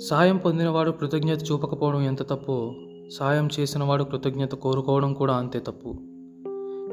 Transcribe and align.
సాయం 0.00 0.36
పొందినవాడు 0.36 0.90
కృతజ్ఞత 0.90 1.38
చూపకపోవడం 1.42 2.02
ఎంత 2.02 2.22
తప్పు? 2.22 2.74
సాయం 3.12 3.48
చేసినవాడు 3.60 4.04
కృతజ్ఞత 4.04 4.54
కోరుకోవడం 4.54 5.14
కూడా 5.14 5.34
అంతే 5.34 5.58
తప్పు. 5.58 5.96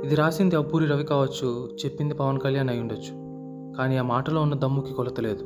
ఇది 0.05 0.15
రాసింది 0.15 0.55
అబ్బూరి 0.55 0.85
రవి 0.85 1.03
కావచ్చు 1.03 1.69
చెప్పింది 1.85 2.13
పవన్ 2.13 2.39
కళ్యాణ్ 2.39 2.69
అయి 2.69 2.79
ఉండొచ్చు. 2.79 3.11
కానీ 3.77 3.97
ఆ 3.97 4.01
మాటలో 4.01 4.41
ఉన్న 4.41 4.53
దమ్ముకి 4.53 4.93
కొలత 4.93 5.19
లేదు. 5.19 5.43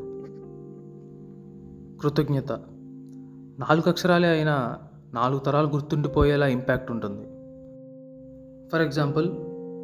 కృతజ్ఞత. 2.01 2.51
నాలుగు 3.59 3.89
అక్షరాలే 3.89 4.27
అయినా 4.27 4.77
నాలుగు 5.13 5.39
తరాలు 5.39 5.67
గుర్తుండిపోయేలా 5.67 6.47
ఇంపాక్ట్ 6.47 6.91
ఉంటుంది. 6.91 7.23
ఫర్ 8.69 8.81
ఎగ్జాంపుల్ 8.81 9.29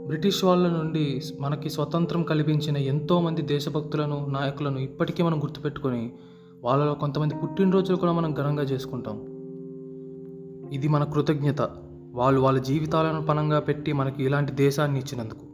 బ్రిటిష్ 0.05 0.43
వాళ్ళ 0.43 0.67
నుండి 0.67 1.21
మనకి 1.39 1.69
స్వతంత్రం 1.69 2.23
కల్పించిన 2.23 2.77
ఎంతోమంది 2.77 3.41
దేశభక్తులను 3.41 4.27
నాయకులను 4.29 4.79
ఇప్పటికీ 4.79 5.23
మనం 5.23 5.43
గుర్తుపెట్టుకొని 5.43 6.11
వాళ్ళలో 6.65 6.93
కొంతమంది 6.93 7.35
పుట్టినరోజులు 7.35 7.97
కూడా 7.97 8.11
మనం 8.11 8.33
ఘనంగా 8.33 8.63
చేసుకుంటాం. 8.63 9.17
ఇది 10.73 10.87
మన 10.87 11.03
కృతజ్ఞత. 11.03 11.61
వాళ్ళు 12.13 12.41
వాళ్ళ 12.41 12.59
జీవితాలను 12.59 13.21
పనంగా 13.21 13.59
పెట్టి 13.59 13.93
మనకి 13.93 14.23
ఇలాంటి 14.23 14.51
దేశాన్ని 14.53 14.99
ఇచ్చినందుకు. 14.99 15.45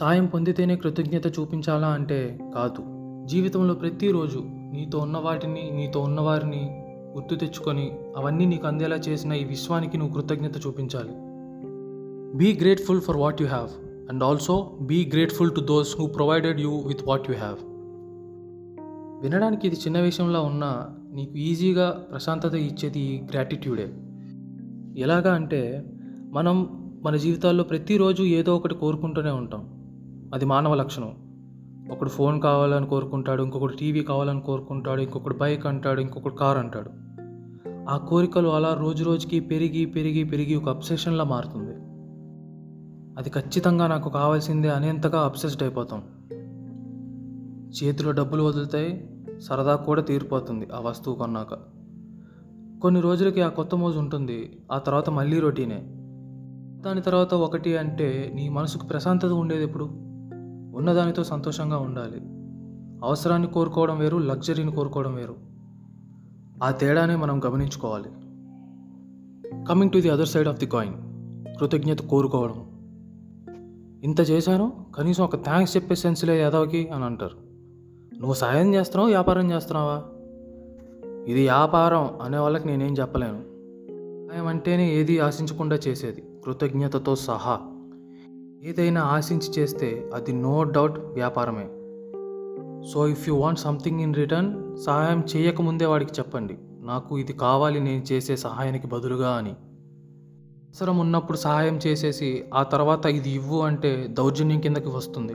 సాయం 0.00 0.26
పొందితేనే 0.26 0.76
కృతజ్ఞత 0.76 1.26
చూపించాలా 1.26 1.88
అంటే 1.88 2.40
కాదు. 2.54 2.82
జీవితంలో 3.26 3.74
ప్రతిరోజు 3.74 4.38
నీతో 4.46 4.98
ఉన్న 4.98 5.18
వాటిని 5.18 5.70
నీతో 5.72 6.00
ఉన్నవారిని 6.00 6.84
గుర్తు 7.14 7.34
తెచ్చుకొని 7.34 7.98
అవన్నీ 8.16 8.44
నీకు 8.44 8.66
అందేలా 8.66 8.96
చేసిన 8.96 9.32
ఈ 9.32 9.44
విశ్వానికి 9.44 9.98
నువ్వు 9.98 10.20
కృతజ్ఞత 10.20 10.66
చూపించాలి. 10.66 11.12
Be 12.38 12.58
grateful 12.60 13.00
for 13.00 13.16
what 13.16 13.42
you 13.42 13.46
have 13.46 13.68
and 14.10 14.24
also 14.24 14.72
be 14.80 15.10
grateful 15.12 15.50
to 15.50 15.60
those 15.60 16.00
who 16.00 16.06
provided 16.06 16.60
you 16.60 16.70
with 16.70 17.00
what 17.08 17.30
you 17.30 17.36
have 17.36 17.77
వినడానికి 19.22 19.66
ఇది 19.66 19.76
చిన్న 19.76 19.98
విషయంలో 19.98 20.42
ఉన్నా 20.42 20.86
నీకు 21.12 21.34
ఈజీగా 21.36 21.90
ప్రశాంతత 21.90 22.54
ఇచ్చేది 22.54 23.28
గ్రాటిట్యూడే 23.32 23.92
ఎలాగా 24.96 25.34
అంటే 25.34 25.84
మనం 26.32 26.68
మన 27.02 27.16
జీవితాల్లో 27.16 27.64
ప్రతిరోజు 27.64 28.22
ఏదో 28.22 28.56
ఒకటి 28.56 28.74
కోరుకుంటూనే 28.74 29.30
ఉంటాం. 29.30 29.68
అది 30.34 30.44
మానవ 30.44 30.74
లక్షణం. 30.74 31.14
ఒకడు 31.90 32.08
ఫోన్ 32.08 32.40
కావాలని 32.40 32.86
కోరుకుంటాడు 32.86 33.42
ఇంకొకడు 33.42 33.72
టీవీ 33.72 34.02
కావాలని 34.02 34.40
కోరుకుంటాడు 34.40 35.00
ఇంకొకడు 35.00 35.34
బైక్ 35.34 35.66
అంటాడు 35.66 36.00
ఇంకొకడు 36.00 36.34
కార్ 36.34 36.58
అంటాడు. 36.58 36.90
ఆ 37.90 37.96
కోరికలు 37.96 38.48
అలా 38.48 38.74
రోజు 38.74 39.04
రోజుకి 39.04 39.40
పెరిగి 39.40 39.86
పెరిగి 39.86 40.24
పెరిగి 40.24 40.54
ఒక 40.54 40.68
అబ్సెషన్లా 40.68 41.24
మారుతుంది. 41.24 41.72
అది 43.20 43.30
ఖచ్చితంగా 43.30 43.86
నాకు 43.86 44.08
కావాల్సిందే 44.08 44.68
అనేంతగా 44.68 45.20
అబ్సెస్డ్ 45.20 45.62
అయిపోతాం. 45.62 46.02
చేతిలో 47.68 48.12
డబ్బులు 48.12 48.42
వదులుతాయి 48.42 49.10
సరదా 49.38 49.76
కూడా 49.76 50.02
తీరిపోతుంది 50.02 50.68
ఆ 50.74 50.80
వస్తువు 50.80 51.14
కొన్నాక. 51.14 51.54
కొన్ని 52.82 53.00
రోజులకి 53.00 53.40
ఆ 53.40 53.48
కొత్త 53.48 53.74
మోజు 53.74 53.98
ఉంటుంది 53.98 54.58
ఆ 54.72 54.78
తర్వాత 54.78 55.10
మళ్ళీ 55.10 55.40
రొటీనే. 55.40 55.84
దాని 56.80 57.00
తర్వాత 57.00 57.34
ఒకటి 57.34 57.76
అంటే 57.76 58.32
నీ 58.34 58.48
మనసుకు 58.48 58.86
ప్రశాంతత 58.86 59.28
ఉండేది 59.28 59.64
ఎప్పుడు? 59.64 59.84
ఉన్నదానితో 60.74 61.24
సంతోషంగా 61.24 61.78
ఉండాలి. 61.78 62.20
అవసరాన్ని 63.06 63.48
కోరుకోవడం 63.48 63.98
వేరు 63.98 64.16
లగ్జరీని 64.16 64.72
కోరుకోవడం 64.72 65.14
వేరు. 65.14 65.34
ఆ 66.62 66.70
తేడానే 66.70 67.16
మనం 67.16 67.44
గమనించుకోవాలి. 67.44 68.08
Coming 69.64 69.90
to 69.90 69.98
the 69.98 70.10
other 70.10 70.28
side 70.28 70.48
of 70.48 70.58
the 70.58 70.66
coin 70.66 70.94
కృతజ్ఞత 71.58 71.98
కోరుకోవడం. 71.98 72.78
ఇంత 74.04 74.20
చేశాను 74.20 74.86
కనీసం 74.98 75.24
ఒక 75.24 75.36
థ్యాంక్స్ 75.44 75.76
చెప్పే 75.76 75.94
సెన్స్ 75.94 76.24
లేదు 76.24 76.40
యాదవ్కి 76.40 76.88
అని 76.88 77.04
అంటారు. 77.04 77.47
నువ్వు 78.18 78.34
సాయం 78.34 78.74
చేస్తున్నావు 78.74 79.08
వ్యాపారం 79.08 79.50
చేస్తున్నావా? 79.50 80.02
ఇది 81.26 81.40
వ్యాపారం 81.40 82.10
అనే 82.22 82.38
వాళ్ళకి 82.38 82.66
నేనేం 82.66 82.92
చెప్పలేను. 82.92 83.42
సాయం 84.30 84.46
అంటేనే 84.46 84.94
ఏది 84.94 85.20
ఆశించకుండా 85.20 85.76
చేసేది 85.76 86.22
కృతజ్ఞతతో 86.44 87.16
సహా. 87.16 87.60
ఏదైనా 88.62 89.02
ఆశించి 89.02 89.60
చేస్తే 89.60 90.10
అది 90.14 90.32
నో 90.32 90.64
డౌట్ 90.64 90.98
వ్యాపారమే. 90.98 91.68
So 92.92 93.08
if 93.08 93.28
you 93.28 93.36
want 93.36 93.58
something 93.58 94.00
in 94.00 94.14
return 94.14 94.76
సహాయం 94.76 95.24
చేయకముందే 95.36 95.84
వాడికి 95.84 96.12
చెప్పండి. 96.18 96.58
నాకు 96.80 97.18
ఇది 97.18 97.32
కావాలి 97.32 97.80
నేను 97.80 98.12
చేసే 98.12 98.36
సహాయానికి 98.36 98.86
బదులుగా 98.86 99.30
అని. 99.30 99.50
అవసరం 99.50 100.98
ఉన్నప్పుడు 100.98 101.38
సహాయం 101.38 101.80
చేసేసి 101.86 102.44
ఆ 102.54 102.62
తర్వాత 102.62 103.06
ఇది 103.06 103.30
ఇవ్వు 103.30 103.60
అంటే 103.60 104.06
దౌర్జన్యం 104.10 104.60
కిందకి 104.60 104.88
వస్తుంది. 104.88 105.32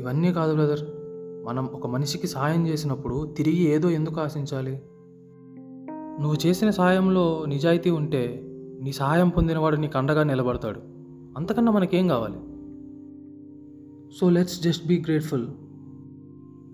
ఇవన్నీ 0.00 0.32
కాదు 0.32 0.54
బ్రదర్. 0.54 1.05
మనం 1.46 1.66
ఒక 1.66 1.86
మనిషికి 1.86 2.26
సహాయం 2.26 2.66
చేసినప్పుడు 2.66 3.34
తిరిగి 3.36 3.62
ఏదో 3.62 3.90
ఎందుకు 3.90 4.20
ఆశించాలి? 4.20 4.82
నువ్వు 6.20 6.46
చేసిన 6.46 6.70
సహాయంలో 6.70 7.44
నిజాయితీ 7.48 7.90
ఉంటే 7.90 8.42
నీ 8.82 8.92
సహాయం 8.92 9.28
పొందినవాడు 9.28 9.76
నీకు 9.76 9.98
అండగా 9.98 10.22
నిలబడతాడు. 10.22 10.80
అంతకన్నా 11.36 11.72
మనకేం 11.72 12.08
కావాలి? 12.08 12.38
So 14.20 14.30
let's 14.30 14.62
just 14.62 14.86
be 14.86 14.98
grateful 14.98 15.46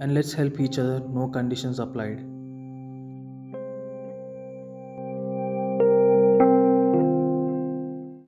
and 0.03 0.15
let's 0.15 0.37
help 0.37 0.61
each 0.61 0.81
other 0.81 1.15
no 1.15 1.29
conditions 1.29 1.81
applied 1.81 2.21